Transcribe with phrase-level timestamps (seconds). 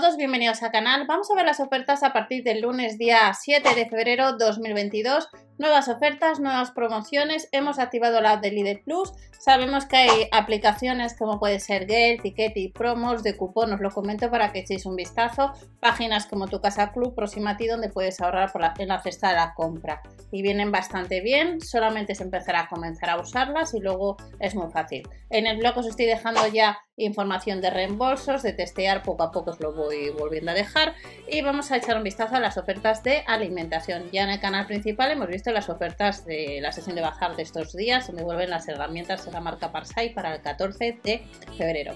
[0.00, 1.06] todos, bienvenidos al canal.
[1.06, 5.28] Vamos a ver las ofertas a partir del lunes día 7 de febrero 2022.
[5.56, 7.48] Nuevas ofertas, nuevas promociones.
[7.52, 9.12] Hemos activado la app de Lidl Plus.
[9.38, 13.72] Sabemos que hay aplicaciones como puede ser Get, Ticket y promos de cupón.
[13.72, 15.52] Os lo comento para que echéis un vistazo.
[15.78, 19.36] Páginas como Tu Casa Club, Próxima a ti, donde puedes ahorrar en la cesta de
[19.36, 20.02] la compra.
[20.30, 21.60] Y vienen bastante bien.
[21.60, 25.08] Solamente se empezará a comenzar a usarlas y luego es muy fácil.
[25.30, 29.50] En el blog os estoy dejando ya información de reembolsos, de testear poco a poco
[29.50, 30.94] os lo voy volviendo a dejar
[31.28, 34.10] y vamos a echar un vistazo a las ofertas de alimentación.
[34.12, 37.42] Ya en el canal principal hemos visto las ofertas de la sesión de bajar de
[37.42, 41.94] estos días, donde vuelven las herramientas de la marca Parsai para el 14 de febrero.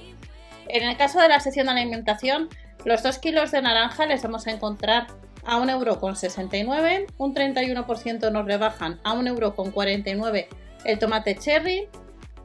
[0.69, 2.49] En el caso de la sesión de alimentación,
[2.85, 5.07] los 2 kilos de naranja les vamos a encontrar
[5.49, 10.47] a 1,69€, un 31% nos rebajan a 1,49€
[10.85, 11.89] el tomate cherry,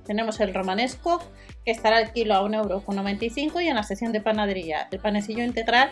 [0.06, 1.22] tenemos el romanesco,
[1.66, 5.92] que estará al kilo a 1,95€ y en la sesión de panadería el panecillo integral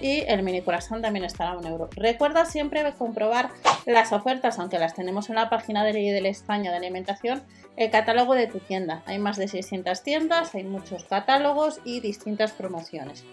[0.00, 1.90] y el mini corazón también estará a un euro.
[1.94, 3.50] Recuerda siempre comprobar
[3.86, 7.42] las ofertas, aunque las tenemos en la página de de España de Alimentación,
[7.76, 9.02] el catálogo de tu tienda.
[9.06, 13.24] Hay más de 600 tiendas, hay muchos catálogos y distintas promociones.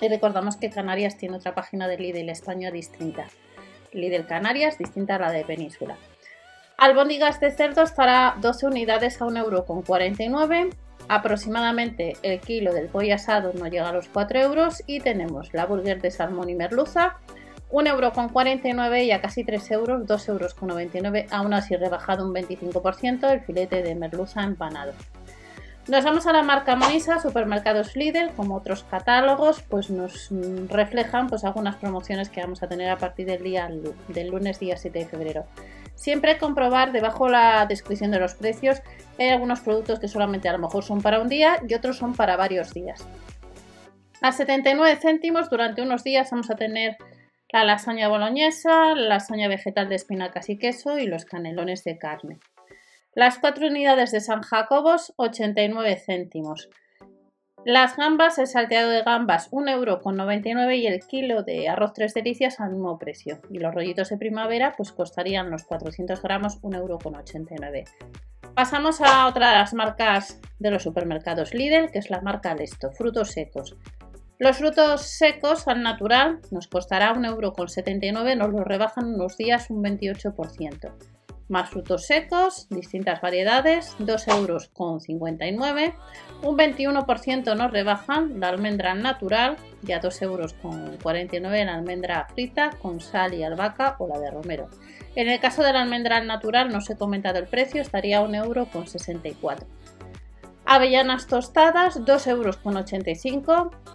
[0.00, 3.26] Y recordamos que Canarias tiene otra página de Lidl España distinta.
[3.92, 5.96] Lidl Canarias distinta a la de Península.
[6.76, 10.74] Albóndigas de cerdo estará 12 unidades a 1,49€.
[11.08, 14.82] Aproximadamente el kilo del pollo asado no llega a los 4 euros.
[14.86, 17.18] Y tenemos la burger de salmón y merluza,
[17.70, 23.82] 1,49€ y a casi 3 euros, 2,99 euros, aún así rebajado un 25% el filete
[23.82, 24.92] de merluza empanado.
[25.86, 30.30] Nos vamos a la marca Monisa, supermercados Lidl, como otros catálogos, pues nos
[30.70, 33.68] reflejan pues algunas promociones que vamos a tener a partir del día
[34.08, 35.44] del lunes día 7 de febrero.
[35.94, 38.80] Siempre comprobar debajo la descripción de los precios.
[39.18, 42.14] Hay algunos productos que solamente a lo mejor son para un día y otros son
[42.14, 43.06] para varios días.
[44.22, 46.96] A 79 céntimos durante unos días vamos a tener
[47.52, 52.38] la lasaña boloñesa, la lasaña vegetal de espinacas y queso y los canelones de carne.
[53.16, 56.68] Las 4 unidades de San Jacobos, 89 céntimos.
[57.64, 62.72] Las gambas, el salteado de gambas, 1,99€ y el kilo de arroz tres delicias al
[62.72, 63.40] mismo precio.
[63.50, 67.84] Y los rollitos de primavera, pues costarían los 400 gramos 1,89€.
[68.56, 72.90] Pasamos a otra de las marcas de los supermercados Lidl, que es la marca Lesto,
[72.90, 73.76] frutos secos.
[74.40, 81.13] Los frutos secos al natural nos costará 1,79€, nos los rebajan unos días un 28%
[81.48, 84.70] más frutos secos, distintas variedades, 2,59 euros.
[86.42, 90.54] Un 21% nos rebajan la almendra natural, ya 2,49 euros
[91.42, 94.68] la almendra frita con sal y albahaca o la de romero.
[95.14, 98.44] En el caso de la almendra natural no os he comentado el precio, estaría 1,64
[98.44, 99.66] euro.
[100.66, 103.93] Avellanas tostadas, 2,85 euros.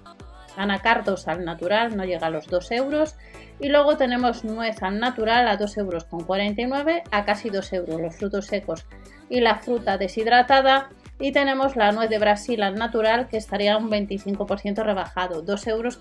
[0.59, 3.15] Anacardos al natural no llega a los 2 euros.
[3.59, 8.45] Y luego tenemos nuez al natural a 2,49 euros a casi 2 euros los frutos
[8.45, 8.85] secos
[9.29, 10.89] y la fruta deshidratada.
[11.19, 15.99] Y tenemos la nuez de Brasil al natural que estaría un 25% rebajado, 2,39 euros.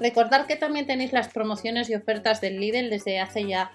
[0.00, 3.70] Recordad que también tenéis las promociones y ofertas del Lidl desde hace ya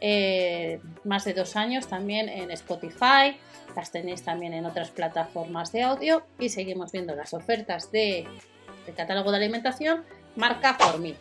[0.00, 3.38] eh, más de dos años también en Spotify,
[3.76, 8.26] las tenéis también en otras plataformas de audio y seguimos viendo las ofertas de,
[8.86, 10.04] del catálogo de alimentación
[10.36, 11.14] marca por mí.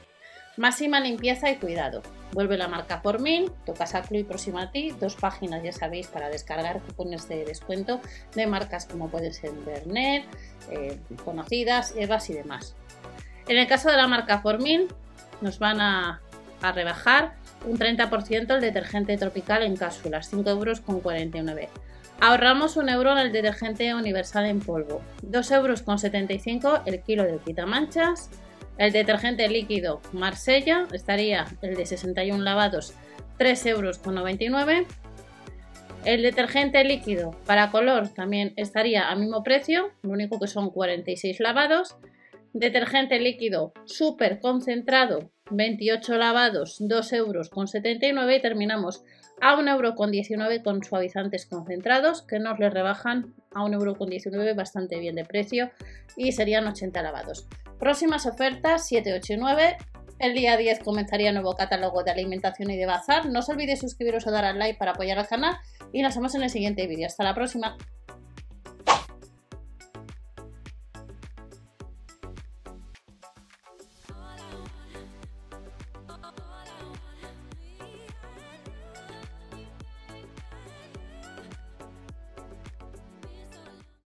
[0.57, 2.01] Máxima limpieza y cuidado.
[2.33, 6.07] Vuelve la marca por mil, tu casa Club próxima a ti, dos páginas ya sabéis
[6.07, 8.01] para descargar cupones de descuento
[8.35, 10.25] de marcas como pueden ser Bernet,
[10.69, 12.75] eh, conocidas, Evas y demás.
[13.47, 14.87] En el caso de la marca por mil,
[15.41, 16.21] nos van a,
[16.61, 17.35] rebajar
[17.65, 21.69] un 30% el detergente tropical en cápsulas, 5 euros con 49.
[22.21, 27.23] Ahorramos un euro en el detergente universal en polvo, 2 euros con 75 el kilo
[27.23, 28.29] de quitamanchas,
[28.79, 32.93] el detergente líquido Marsella estaría el de 61 lavados
[33.37, 34.87] 3,99 euros.
[36.05, 41.41] El detergente líquido para color también estaría al mismo precio, lo único que son 46
[41.41, 41.97] lavados.
[42.53, 47.49] Detergente líquido súper concentrado, 28 lavados, 2,79 euros.
[48.35, 49.03] Y terminamos
[49.41, 55.15] a 1,19 euro con suavizantes concentrados que nos les rebajan a 1,19 euro bastante bien
[55.15, 55.71] de precio
[56.17, 57.47] y serían 80 lavados.
[57.79, 59.77] Próximas ofertas 7, 8 y 9.
[60.19, 63.29] El día 10 comenzaría nuevo catálogo de alimentación y de bazar.
[63.29, 65.55] No os olvidéis suscribiros o dar al like para apoyar al canal
[65.93, 67.07] y nos vemos en el siguiente vídeo.
[67.07, 67.77] Hasta la próxima.